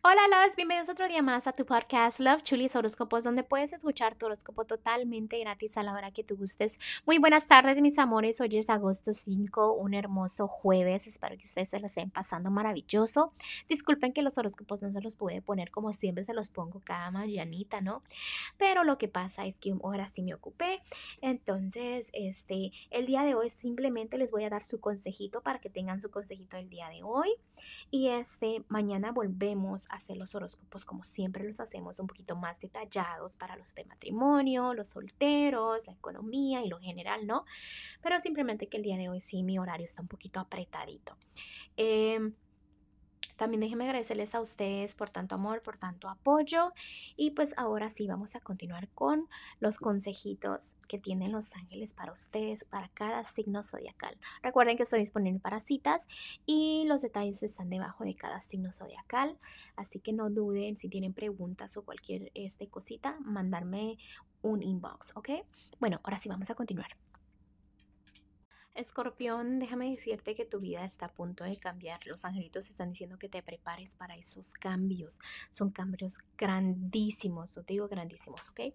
Hola, 0.00 0.20
los 0.46 0.54
bienvenidos 0.54 0.88
otro 0.88 1.08
día 1.08 1.22
más 1.22 1.48
a 1.48 1.52
tu 1.52 1.66
podcast 1.66 2.20
Love 2.20 2.44
Chulis 2.44 2.76
Horóscopos, 2.76 3.24
donde 3.24 3.42
puedes 3.42 3.72
escuchar 3.72 4.14
tu 4.14 4.26
horóscopo 4.26 4.64
totalmente 4.64 5.40
gratis 5.40 5.76
a 5.76 5.82
la 5.82 5.92
hora 5.92 6.12
que 6.12 6.22
tú 6.22 6.36
gustes. 6.36 6.78
Muy 7.04 7.18
buenas 7.18 7.48
tardes, 7.48 7.80
mis 7.80 7.98
amores. 7.98 8.40
Hoy 8.40 8.56
es 8.56 8.70
agosto 8.70 9.12
5, 9.12 9.72
un 9.72 9.94
hermoso 9.94 10.46
jueves. 10.46 11.08
Espero 11.08 11.36
que 11.36 11.46
ustedes 11.46 11.70
se 11.70 11.80
la 11.80 11.88
estén 11.88 12.10
pasando 12.10 12.48
maravilloso. 12.48 13.32
Disculpen 13.68 14.12
que 14.12 14.22
los 14.22 14.38
horóscopos 14.38 14.82
no 14.82 14.92
se 14.92 15.00
los 15.00 15.16
pude 15.16 15.42
poner 15.42 15.72
como 15.72 15.92
siempre 15.92 16.24
se 16.24 16.32
los 16.32 16.48
pongo 16.48 16.80
cada 16.84 17.10
mañanita, 17.10 17.80
¿no? 17.80 18.04
Pero 18.56 18.84
lo 18.84 18.98
que 18.98 19.08
pasa 19.08 19.46
es 19.46 19.58
que 19.58 19.74
ahora 19.82 20.06
sí 20.06 20.22
me 20.22 20.32
ocupé. 20.32 20.80
Entonces, 21.22 22.10
este, 22.12 22.70
el 22.90 23.06
día 23.06 23.24
de 23.24 23.34
hoy 23.34 23.50
simplemente 23.50 24.16
les 24.16 24.30
voy 24.30 24.44
a 24.44 24.48
dar 24.48 24.62
su 24.62 24.78
consejito 24.78 25.42
para 25.42 25.58
que 25.58 25.70
tengan 25.70 26.00
su 26.00 26.08
consejito 26.08 26.56
el 26.56 26.70
día 26.70 26.88
de 26.88 27.02
hoy. 27.02 27.34
Y 27.90 28.10
este, 28.10 28.64
mañana 28.68 29.10
volvemos 29.10 29.87
hacer 29.88 30.16
los 30.16 30.34
horóscopos 30.34 30.84
como 30.84 31.04
siempre 31.04 31.44
los 31.44 31.60
hacemos, 31.60 31.98
un 31.98 32.06
poquito 32.06 32.36
más 32.36 32.60
detallados 32.60 33.36
para 33.36 33.56
los 33.56 33.74
de 33.74 33.84
matrimonio, 33.84 34.74
los 34.74 34.88
solteros, 34.88 35.86
la 35.86 35.92
economía 35.92 36.62
y 36.62 36.68
lo 36.68 36.78
general, 36.78 37.26
¿no? 37.26 37.44
Pero 38.02 38.18
simplemente 38.20 38.68
que 38.68 38.76
el 38.76 38.82
día 38.82 38.96
de 38.96 39.08
hoy 39.08 39.20
sí 39.20 39.42
mi 39.42 39.58
horario 39.58 39.84
está 39.84 40.02
un 40.02 40.08
poquito 40.08 40.40
apretadito. 40.40 41.16
Eh, 41.76 42.32
también 43.38 43.60
déjenme 43.60 43.84
agradecerles 43.84 44.34
a 44.34 44.40
ustedes 44.40 44.96
por 44.96 45.10
tanto 45.10 45.36
amor, 45.36 45.62
por 45.62 45.78
tanto 45.78 46.08
apoyo. 46.08 46.72
Y 47.16 47.30
pues 47.30 47.54
ahora 47.56 47.88
sí 47.88 48.06
vamos 48.08 48.34
a 48.34 48.40
continuar 48.40 48.88
con 48.88 49.28
los 49.60 49.78
consejitos 49.78 50.74
que 50.88 50.98
tienen 50.98 51.32
los 51.32 51.54
ángeles 51.54 51.94
para 51.94 52.12
ustedes, 52.12 52.64
para 52.64 52.88
cada 52.88 53.22
signo 53.24 53.62
zodiacal. 53.62 54.18
Recuerden 54.42 54.76
que 54.76 54.82
estoy 54.82 54.98
disponible 54.98 55.38
para 55.38 55.60
citas 55.60 56.08
y 56.46 56.84
los 56.88 57.00
detalles 57.02 57.42
están 57.44 57.70
debajo 57.70 58.04
de 58.04 58.16
cada 58.16 58.40
signo 58.40 58.72
zodiacal. 58.72 59.38
Así 59.76 60.00
que 60.00 60.12
no 60.12 60.30
duden 60.30 60.76
si 60.76 60.88
tienen 60.88 61.14
preguntas 61.14 61.76
o 61.76 61.84
cualquier 61.84 62.32
este, 62.34 62.68
cosita, 62.68 63.18
mandarme 63.20 63.98
un 64.42 64.64
inbox, 64.64 65.12
¿ok? 65.14 65.30
Bueno, 65.78 66.00
ahora 66.02 66.18
sí 66.18 66.28
vamos 66.28 66.50
a 66.50 66.56
continuar. 66.56 66.96
Escorpión, 68.78 69.58
déjame 69.58 69.90
decirte 69.90 70.36
que 70.36 70.44
tu 70.44 70.60
vida 70.60 70.84
está 70.84 71.06
a 71.06 71.12
punto 71.12 71.42
de 71.42 71.56
cambiar. 71.56 71.98
Los 72.06 72.24
angelitos 72.24 72.70
están 72.70 72.90
diciendo 72.90 73.18
que 73.18 73.28
te 73.28 73.42
prepares 73.42 73.96
para 73.96 74.16
esos 74.16 74.52
cambios. 74.52 75.18
Son 75.50 75.70
cambios 75.70 76.18
grandísimos, 76.36 77.54
te 77.54 77.72
digo 77.74 77.88
grandísimos, 77.88 78.40
¿ok? 78.50 78.72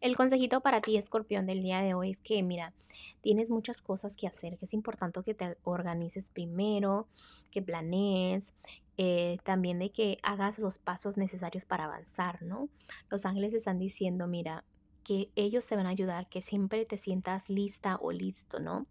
El 0.00 0.16
consejito 0.16 0.60
para 0.60 0.80
ti, 0.80 0.96
Escorpión, 0.96 1.46
del 1.46 1.62
día 1.62 1.82
de 1.82 1.94
hoy 1.94 2.10
es 2.10 2.20
que, 2.20 2.42
mira, 2.42 2.74
tienes 3.20 3.52
muchas 3.52 3.80
cosas 3.80 4.16
que 4.16 4.26
hacer, 4.26 4.58
que 4.58 4.64
es 4.64 4.74
importante 4.74 5.22
que 5.22 5.34
te 5.34 5.56
organices 5.62 6.32
primero, 6.32 7.06
que 7.52 7.62
planees, 7.62 8.54
eh, 8.96 9.38
también 9.44 9.78
de 9.78 9.90
que 9.90 10.18
hagas 10.24 10.58
los 10.58 10.78
pasos 10.78 11.16
necesarios 11.16 11.64
para 11.64 11.84
avanzar, 11.84 12.42
¿no? 12.42 12.68
Los 13.08 13.24
ángeles 13.24 13.54
están 13.54 13.78
diciendo, 13.78 14.26
mira, 14.26 14.64
que 15.04 15.30
ellos 15.36 15.66
te 15.66 15.76
van 15.76 15.86
a 15.86 15.90
ayudar, 15.90 16.28
que 16.28 16.42
siempre 16.42 16.84
te 16.86 16.96
sientas 16.96 17.48
lista 17.48 17.96
o 18.00 18.10
listo, 18.10 18.58
¿no? 18.58 18.86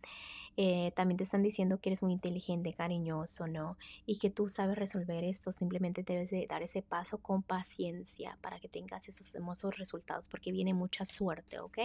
Eh, 0.55 0.91
también 0.95 1.17
te 1.17 1.23
están 1.23 1.41
diciendo 1.41 1.79
que 1.79 1.89
eres 1.89 2.03
muy 2.03 2.13
inteligente, 2.13 2.73
cariñoso, 2.73 3.47
¿no? 3.47 3.77
Y 4.05 4.19
que 4.19 4.29
tú 4.29 4.49
sabes 4.49 4.77
resolver 4.77 5.23
esto, 5.23 5.51
simplemente 5.51 6.03
debes 6.03 6.29
de 6.29 6.45
dar 6.47 6.61
ese 6.61 6.83
paso 6.83 7.17
con 7.17 7.41
paciencia 7.41 8.37
para 8.41 8.59
que 8.59 8.69
tengas 8.69 9.09
esos 9.09 9.33
hermosos 9.33 9.77
resultados, 9.77 10.27
porque 10.27 10.51
viene 10.51 10.73
mucha 10.73 11.05
suerte, 11.05 11.59
¿ok? 11.59 11.79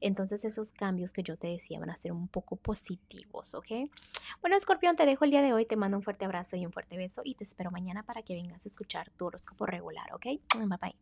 Entonces 0.00 0.44
esos 0.44 0.72
cambios 0.72 1.12
que 1.12 1.22
yo 1.22 1.36
te 1.36 1.48
decía 1.48 1.78
van 1.80 1.90
a 1.90 1.96
ser 1.96 2.12
un 2.12 2.28
poco 2.28 2.56
positivos, 2.56 3.54
¿ok? 3.54 3.90
Bueno, 4.40 4.56
Escorpión, 4.56 4.96
te 4.96 5.04
dejo 5.04 5.24
el 5.24 5.30
día 5.30 5.42
de 5.42 5.52
hoy, 5.52 5.66
te 5.66 5.76
mando 5.76 5.98
un 5.98 6.02
fuerte 6.02 6.24
abrazo 6.24 6.56
y 6.56 6.64
un 6.64 6.72
fuerte 6.72 6.96
beso 6.96 7.22
y 7.24 7.34
te 7.34 7.44
espero 7.44 7.70
mañana 7.70 8.02
para 8.02 8.22
que 8.22 8.34
vengas 8.34 8.64
a 8.64 8.68
escuchar 8.68 9.10
tu 9.10 9.26
horóscopo 9.26 9.66
regular, 9.66 10.12
¿ok? 10.14 10.26
Bye 10.56 10.78
bye. 10.80 10.96